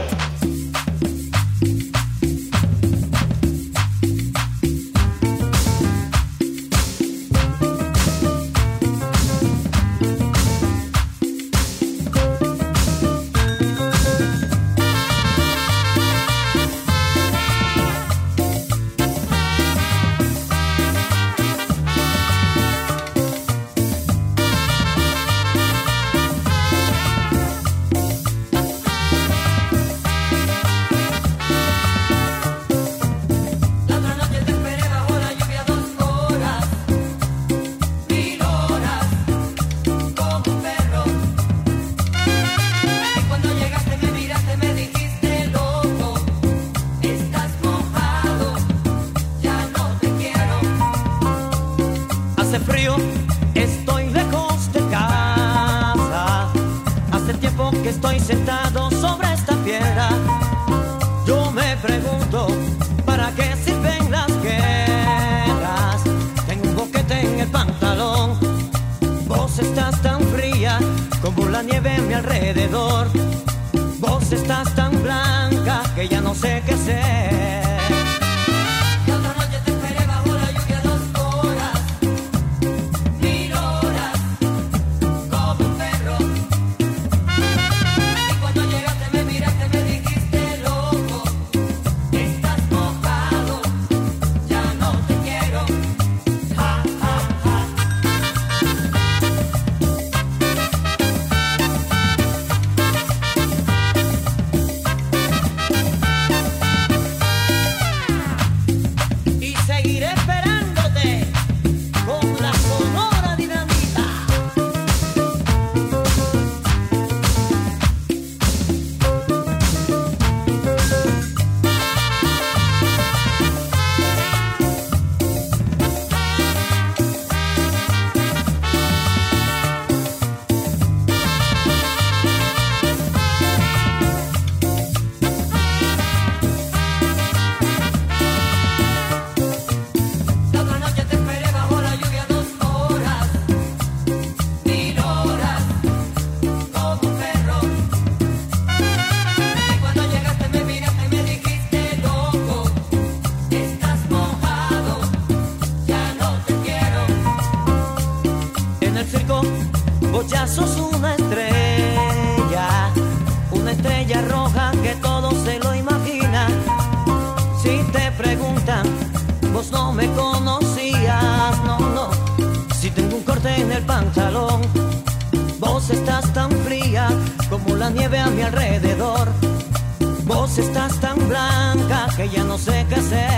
[181.28, 183.33] Blanca que ya no sé qué hacer.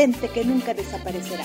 [0.00, 1.44] Que nunca desaparecerá.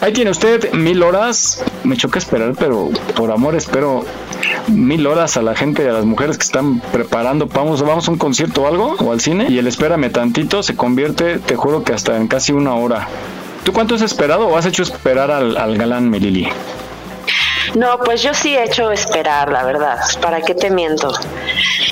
[0.00, 1.62] Ahí tiene usted mil horas.
[1.84, 4.04] Me choca esperar, pero por amor espero
[4.66, 7.46] mil horas a la gente, a las mujeres que están preparando.
[7.46, 10.74] Vamos, vamos a un concierto o algo, o al cine, y el espérame tantito se
[10.74, 13.06] convierte, te juro que hasta en casi una hora.
[13.62, 16.48] ¿Tú cuánto has esperado o has hecho esperar al, al galán, Melili?
[17.74, 19.98] No, pues yo sí he hecho esperar, la verdad.
[20.20, 21.12] ¿Para qué te miento?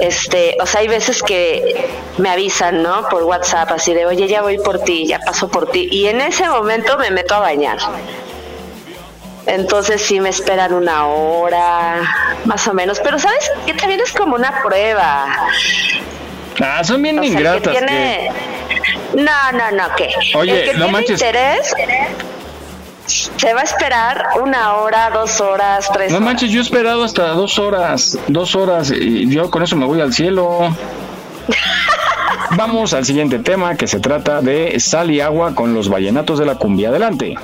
[0.00, 3.08] Este, o sea, hay veces que me avisan, ¿no?
[3.08, 5.88] Por WhatsApp, así de, oye, ya voy por ti, ya paso por ti.
[5.90, 7.78] Y en ese momento me meto a bañar.
[9.46, 12.02] Entonces sí me esperan una hora,
[12.44, 13.00] más o menos.
[13.00, 15.26] Pero sabes que también es como una prueba.
[16.60, 18.30] Ah, son bien O sea, que.
[19.14, 20.10] No, no, no, ¿qué?
[20.34, 21.10] Oye, el que no tiene manches.
[21.10, 21.74] interés
[23.08, 26.26] se va a esperar una hora, dos horas, tres No horas.
[26.26, 30.00] manches, yo he esperado hasta dos horas, dos horas, y yo con eso me voy
[30.00, 30.74] al cielo.
[32.56, 36.46] Vamos al siguiente tema que se trata de sal y agua con los vallenatos de
[36.46, 36.88] la cumbia.
[36.88, 37.34] Adelante.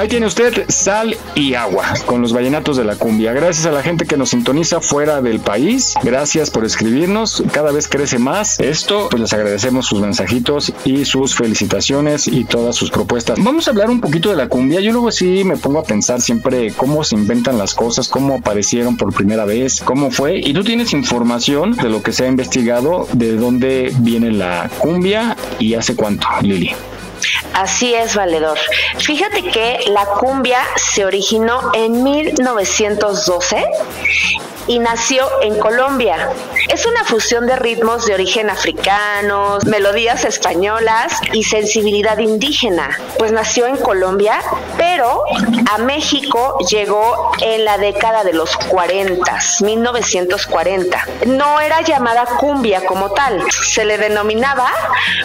[0.00, 3.34] Ahí tiene usted sal y agua con los vallenatos de la cumbia.
[3.34, 5.92] Gracias a la gente que nos sintoniza fuera del país.
[6.02, 7.44] Gracias por escribirnos.
[7.52, 9.08] Cada vez crece más esto.
[9.10, 13.44] Pues les agradecemos sus mensajitos y sus felicitaciones y todas sus propuestas.
[13.44, 14.80] Vamos a hablar un poquito de la cumbia.
[14.80, 18.96] Yo luego sí me pongo a pensar siempre cómo se inventan las cosas, cómo aparecieron
[18.96, 20.38] por primera vez, cómo fue.
[20.38, 25.36] Y tú tienes información de lo que se ha investigado, de dónde viene la cumbia
[25.58, 26.74] y hace cuánto, Lili.
[27.52, 28.58] Así es, valedor.
[28.98, 33.64] Fíjate que la cumbia se originó en 1912
[34.66, 36.30] y nació en Colombia.
[36.68, 42.98] Es una fusión de ritmos de origen africano, melodías españolas y sensibilidad indígena.
[43.18, 44.40] Pues nació en Colombia,
[44.76, 45.24] pero
[45.70, 51.06] a México llegó en la década de los 40, 1940.
[51.26, 54.70] No era llamada cumbia como tal, se le denominaba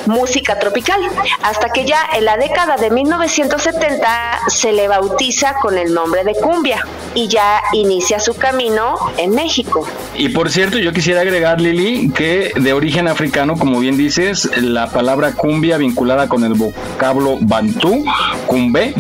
[0.06, 1.02] música tropical,
[1.44, 6.36] hasta que ya en la década de 1970 se le bautiza con el nombre de
[6.36, 9.88] cumbia y ya inicia su camino en México.
[10.18, 14.90] Y por cierto, yo quisiera agregar, Lili, que de origen africano, como bien dices, la
[14.90, 18.04] palabra cumbia vinculada con el vocablo bantú,
[18.46, 18.94] cumbe,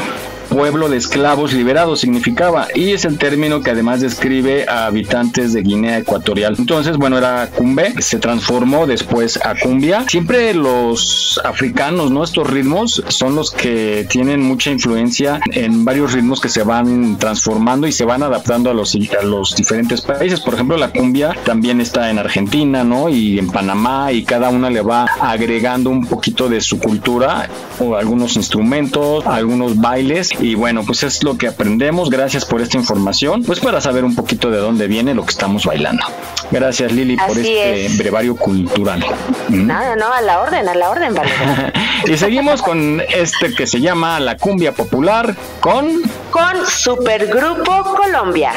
[0.49, 5.61] pueblo de esclavos liberados significaba y es el término que además describe a habitantes de
[5.61, 6.55] Guinea Ecuatorial.
[6.57, 10.05] Entonces, bueno, era cumbe, se transformó después a cumbia.
[10.09, 12.23] Siempre los africanos, ¿no?
[12.23, 17.87] Estos ritmos son los que tienen mucha influencia en varios ritmos que se van transformando
[17.87, 20.39] y se van adaptando a los, a los diferentes países.
[20.41, 23.09] Por ejemplo, la cumbia también está en Argentina, ¿no?
[23.09, 27.95] Y en Panamá y cada una le va agregando un poquito de su cultura o
[27.95, 32.09] algunos instrumentos, algunos bailes y bueno, pues es lo que aprendemos.
[32.09, 35.65] Gracias por esta información, pues para saber un poquito de dónde viene lo que estamos
[35.65, 36.05] bailando.
[36.51, 37.97] Gracias Lili por Así este es.
[37.97, 39.03] brevario cultural.
[39.49, 39.67] ¿Mm?
[39.67, 41.73] No, no, no, a la orden, a la orden, valedor.
[42.07, 48.51] y seguimos con este que se llama la cumbia popular con Con Supergrupo Colombia.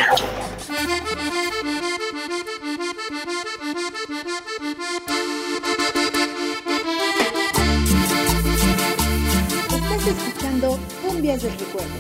[9.70, 10.78] Estás escuchando
[11.18, 11.94] Cumbias del Recuerdo,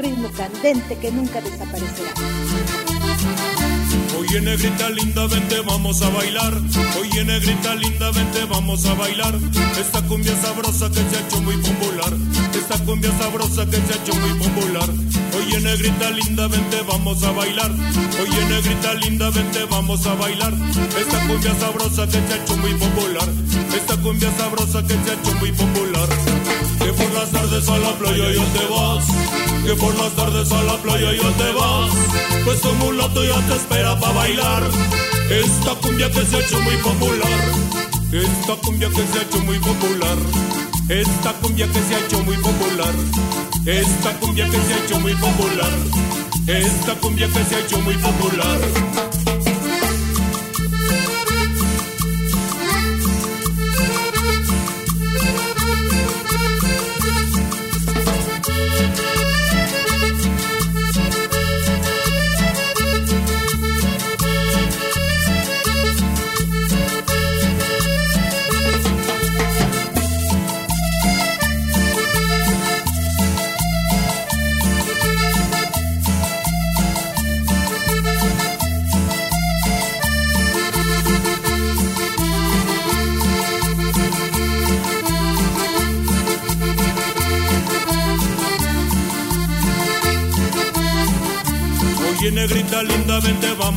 [0.00, 2.14] ritmo candente que nunca desaparecerá.
[4.18, 6.54] Oye negrita linda, vente, vamos a bailar.
[6.98, 9.34] Oye negrita linda, vente, vamos a bailar.
[9.78, 12.14] Esta cumbia sabrosa que se ha hecho muy popular.
[12.54, 14.88] Esta cumbia sabrosa que se ha hecho muy popular.
[15.36, 17.70] Oye negrita linda, vente, vamos a bailar.
[18.22, 20.54] Oye negrita linda, vente, vamos a bailar.
[20.98, 23.28] Esta cumbia sabrosa que se ha hecho muy popular.
[23.76, 26.08] Esta cumbia sabrosa que se ha hecho muy popular.
[26.82, 29.04] Que por las tardes a la playa ya te vas.
[29.64, 31.90] Que por las tardes a la playa ya te vas.
[32.44, 34.62] Pues tu mulato ya te espera para bailar.
[35.30, 37.40] Esta cumbia que se ha hecho muy popular.
[38.12, 40.18] Esta cumbia que se ha hecho muy popular.
[40.88, 42.94] Esta cumbia que se ha hecho muy popular.
[43.64, 45.72] Esta cumbia que se ha hecho muy popular.
[46.48, 49.11] Esta cumbia que se ha hecho muy popular.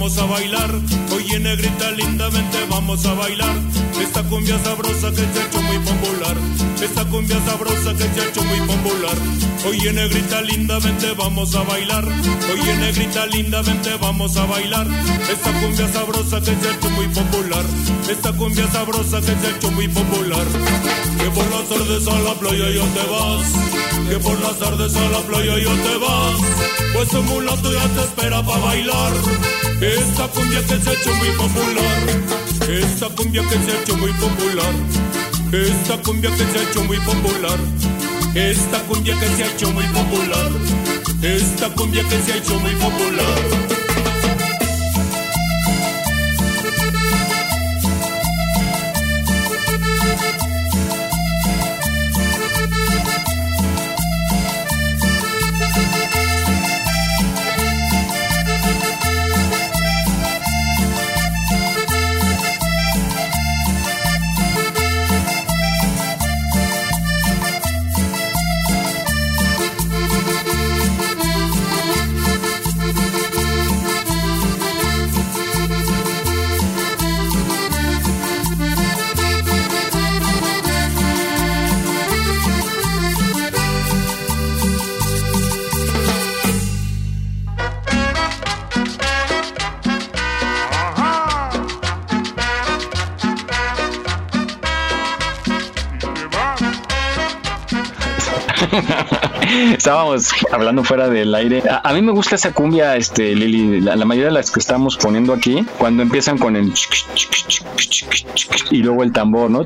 [0.05, 0.69] Vamos a bailar.
[1.15, 3.74] Oye negrita linda, vente, vamos a bailar.
[4.05, 6.37] Esta cumbia sabrosa que se ha hecho muy popular.
[6.81, 9.17] Esta cumbia sabrosa que se ha hecho muy popular.
[9.67, 12.05] Oye, negrita linda, vente, vamos a bailar.
[12.53, 14.87] Oye, negrita linda, vente, vamos a bailar.
[15.31, 17.65] Esta cumbia sabrosa que se ha hecho muy popular.
[18.09, 20.45] Esta cumbia sabrosa que se ha hecho muy popular.
[21.17, 23.47] Que por las tardes a la playa ya te vas.
[24.07, 26.35] Que por las tardes a la playa ya te vas.
[26.93, 29.13] Pues un mulato ya te espera para bailar.
[29.81, 32.44] Esta cumbia que se ha hecho muy popular.
[32.61, 34.73] Esta cumbia que se ha hecho muy popular.
[35.51, 37.59] Esta cumbia que se ha hecho muy popular.
[38.33, 40.51] Esta cumbia que se ha hecho muy popular.
[41.21, 43.74] Esta cumbia que se ha hecho muy popular.
[99.85, 101.61] Estábamos hablando fuera del aire.
[101.69, 103.81] A, mí me gusta esa cumbia, este, Lili.
[103.81, 106.73] La, mayoría de las que estamos poniendo aquí, cuando empiezan con el
[108.71, 109.63] y luego el tambor, ¿no?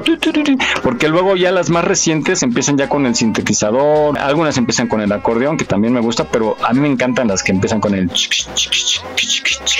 [0.83, 4.19] Porque luego ya las más recientes empiezan ya con el sintetizador.
[4.19, 7.41] Algunas empiezan con el acordeón, que también me gusta, pero a mí me encantan las
[7.41, 8.11] que empiezan con el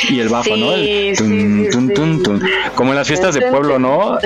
[0.07, 0.73] y el bajo, ¿no?
[0.73, 2.49] El tun, tun, tun, tun.
[2.75, 4.17] Como en las fiestas de pueblo, ¿no?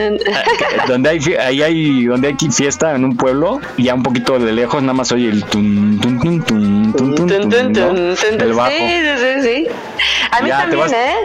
[0.88, 4.52] donde hay ahí hay donde hay fiesta en un pueblo y ya un poquito de
[4.52, 8.54] lejos nada más oye el tun tun tun tun tun tun, Tun, tun, tun, el
[8.54, 9.68] bajo Sí, sí, sí, sí.
[10.38, 11.16] A mí Ya, también, vas- ¿eh?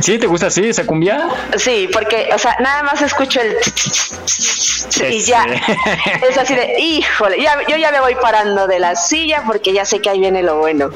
[0.00, 1.28] ¿Sí te gusta así esa cumbia?
[1.56, 3.56] Sí, porque, o sea, nada más escucho el
[5.10, 5.44] y ya.
[6.28, 9.84] Es así de, híjole, ya, yo ya me voy parando de la silla porque ya
[9.84, 10.90] sé que ahí viene lo bueno.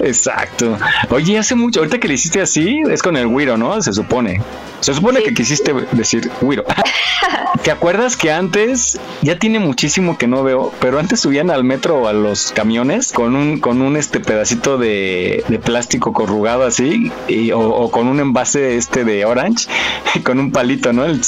[0.00, 0.78] Exacto.
[1.10, 3.80] Oye, hace mucho, ahorita que le hiciste así, es con el güiro, ¿no?
[3.82, 4.40] Se supone.
[4.80, 6.64] Se supone que quisiste decir güiro.
[7.62, 11.96] ¿Te acuerdas que antes, ya tiene muchísimo que no veo, pero antes subían al metro
[12.02, 16.77] o a los camiones con un, con un este pedacito de, de plástico corrugado así,
[16.86, 19.66] y- o, o con un envase este de orange,
[20.24, 21.04] con un palito, ¿no?
[21.04, 21.20] El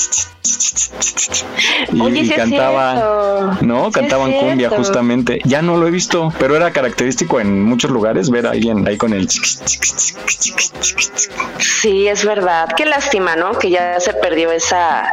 [1.92, 2.98] y, Oye, y es.
[3.62, 3.82] ¿no?
[3.84, 5.40] Sí es Cantaban cumbia justamente.
[5.44, 8.96] Ya no lo he visto, pero era característico en muchos lugares ver a alguien ahí
[8.96, 9.28] con el
[11.58, 12.68] Sí, es verdad.
[12.76, 13.52] Qué lástima, ¿no?
[13.52, 15.10] Que ya se perdió esa,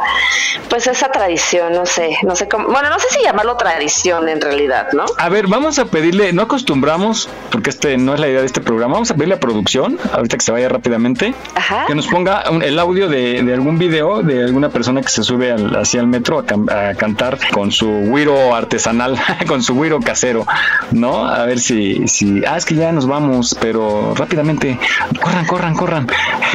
[0.68, 4.40] pues esa tradición, no sé, no sé cómo, bueno, no sé si llamarlo tradición en
[4.40, 5.04] realidad, ¿no?
[5.18, 8.60] A ver, vamos a pedirle, no acostumbramos, porque este no es la idea de este
[8.60, 11.84] programa, vamos a pedirle a producción, ahorita que se vaya rápidamente, Ajá.
[11.86, 15.17] que nos ponga un- el audio de, de algún video de alguna persona que se
[15.22, 20.46] sube al, hacia el metro a, cantar con su güiro artesanal, con su güiro casero,
[20.92, 21.26] ¿no?
[21.26, 24.78] A ver si, si, ah, es que ya nos vamos, pero rápidamente,
[25.20, 26.06] corran, corran, corran.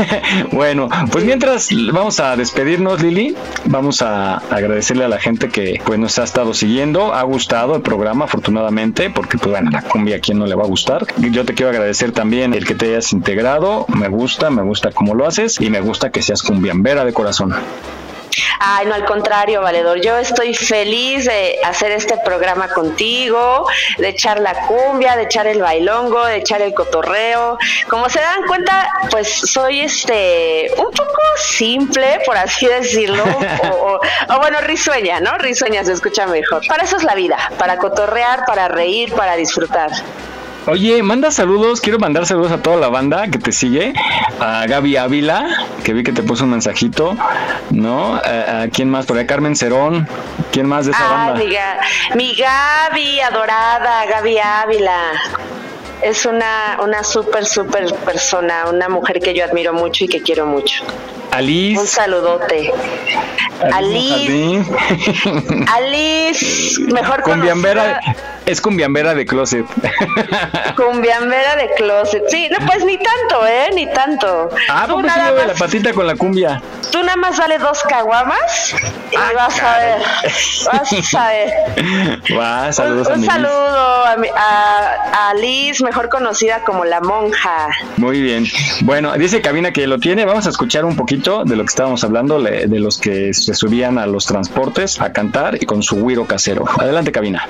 [0.51, 3.35] bueno, pues mientras vamos a despedirnos, Lili,
[3.65, 7.81] vamos a agradecerle a la gente que pues nos ha estado siguiendo, ha gustado el
[7.81, 11.05] programa, afortunadamente, porque pues bueno, la cumbia a quien no le va a gustar.
[11.17, 15.13] Yo te quiero agradecer también el que te hayas integrado, me gusta, me gusta cómo
[15.13, 17.53] lo haces y me gusta que seas cumbiambera de corazón.
[18.59, 20.01] Ay, no, al contrario, Valedor.
[20.01, 25.61] Yo estoy feliz de hacer este programa contigo, de echar la cumbia, de echar el
[25.61, 27.57] bailongo, de echar el cotorreo.
[27.89, 33.23] Como se dan cuenta, pues soy este un poco simple, por así decirlo,
[33.63, 33.99] o, o-
[34.35, 35.37] o bueno, risueña, ¿no?
[35.37, 36.61] Risueña se escucha mejor.
[36.67, 39.91] Para eso es la vida, para cotorrear, para reír, para disfrutar.
[40.65, 43.93] Oye, manda saludos, quiero mandar saludos a toda la banda que te sigue,
[44.39, 45.45] a Gaby Ávila,
[45.83, 47.17] que vi que te puso un mensajito,
[47.71, 48.15] ¿no?
[48.15, 50.07] A, a quién más, por ahí Carmen Cerón,
[50.53, 51.33] ¿quién más de esa Ah, banda?
[51.43, 51.77] mi, Ga-
[52.15, 54.97] mi Gaby, adorada, Gaby Ávila.
[56.01, 60.45] Es una, una súper, súper persona, una mujer que yo admiro mucho y que quiero
[60.45, 60.83] mucho.
[60.85, 62.71] Un Alice, saludote.
[63.73, 65.67] Alice, Mojadín.
[65.73, 69.65] Alice, mejor Cumbiambera, conocida es cumbiambera de closet.
[70.75, 72.23] cumbiambera de closet.
[72.27, 73.69] Sí, no, pues ni tanto, ¿eh?
[73.73, 74.49] Ni tanto.
[74.69, 76.61] ah, tú, ¿por qué se nada mueve la patita con la cumbia?
[76.91, 78.75] tú nada más dale dos caguamas
[79.11, 80.01] y Ah, vas a ver.
[80.71, 82.21] Vas a ver.
[82.37, 87.01] Va, Un, saludos a un saludo a, mi- a, a Liz, mejor conocida como la
[87.01, 87.67] monja.
[87.97, 88.45] Muy bien.
[88.81, 90.25] Bueno, dice Cabina que lo tiene.
[90.25, 93.97] Vamos a escuchar un poquito de lo que estábamos hablando, de los que se subían
[93.97, 96.65] a los transportes a cantar y con su güiro casero.
[96.79, 97.47] Adelante, cabina.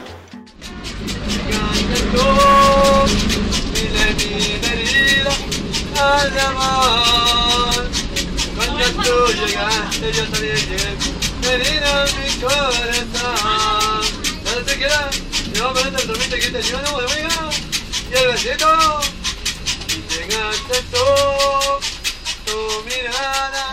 [9.46, 10.98] Llegaste, yo también llegué.
[11.42, 14.02] Querida mi corazón.
[14.44, 14.80] No te
[15.54, 17.52] yo me dormiste que te no.
[18.10, 19.00] Y el besito.
[20.10, 21.06] Llegaste tú,
[22.46, 23.73] tu mirada,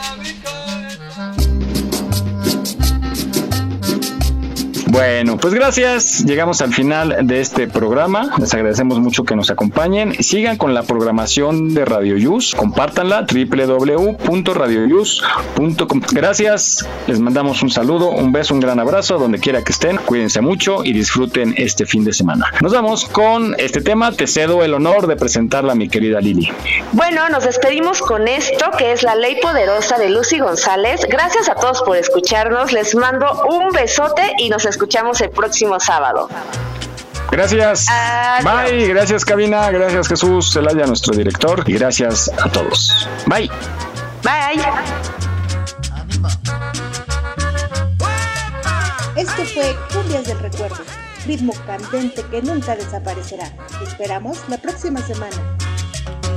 [4.91, 6.25] Bueno, pues gracias.
[6.25, 8.35] Llegamos al final de este programa.
[8.41, 10.21] Les agradecemos mucho que nos acompañen.
[10.21, 12.57] Sigan con la programación de Radio Yus.
[12.57, 16.01] Compártanla www.radioyus.com.
[16.11, 16.85] Gracias.
[17.07, 19.97] Les mandamos un saludo, un beso, un gran abrazo donde quiera que estén.
[19.99, 22.47] Cuídense mucho y disfruten este fin de semana.
[22.61, 24.11] Nos vamos con este tema.
[24.11, 26.51] Te cedo el honor de presentarla mi querida Lili.
[26.91, 31.03] Bueno, nos despedimos con esto que es la ley poderosa de Lucy González.
[31.09, 32.73] Gracias a todos por escucharnos.
[32.73, 34.80] Les mando un besote y nos escuchamos
[35.20, 36.28] el próximo sábado.
[37.31, 37.86] Gracias.
[37.89, 38.70] Adiós.
[38.70, 38.89] Bye.
[38.89, 39.70] Gracias, cabina.
[39.70, 41.62] Gracias, Jesús Celaya, nuestro director.
[41.66, 43.09] Y gracias a todos.
[43.27, 43.51] Bye.
[44.23, 44.61] Bye.
[49.16, 50.82] Esto fue Cumbias del Recuerdo,
[51.27, 53.51] ritmo candente que nunca desaparecerá.
[53.78, 55.57] Te esperamos la próxima semana.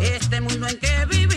[0.01, 1.32] Este mundo en que vivimos